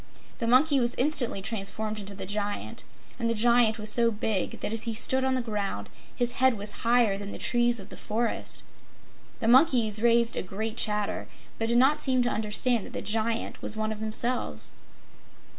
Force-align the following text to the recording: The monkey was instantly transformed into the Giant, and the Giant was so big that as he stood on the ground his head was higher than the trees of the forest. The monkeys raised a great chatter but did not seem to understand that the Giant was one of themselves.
The 0.39 0.47
monkey 0.47 0.79
was 0.79 0.95
instantly 0.95 1.43
transformed 1.43 1.99
into 1.99 2.15
the 2.15 2.25
Giant, 2.25 2.83
and 3.19 3.29
the 3.29 3.35
Giant 3.35 3.77
was 3.77 3.91
so 3.91 4.09
big 4.09 4.59
that 4.61 4.73
as 4.73 4.85
he 4.85 4.95
stood 4.95 5.23
on 5.23 5.35
the 5.35 5.43
ground 5.43 5.91
his 6.15 6.31
head 6.31 6.55
was 6.55 6.71
higher 6.81 7.19
than 7.19 7.31
the 7.31 7.37
trees 7.37 7.79
of 7.79 7.89
the 7.89 7.95
forest. 7.97 8.63
The 9.41 9.47
monkeys 9.47 10.01
raised 10.01 10.35
a 10.35 10.41
great 10.41 10.75
chatter 10.77 11.27
but 11.59 11.69
did 11.69 11.77
not 11.77 12.01
seem 12.01 12.23
to 12.23 12.29
understand 12.29 12.83
that 12.87 12.93
the 12.93 13.03
Giant 13.03 13.61
was 13.61 13.77
one 13.77 13.91
of 13.91 13.99
themselves. 13.99 14.73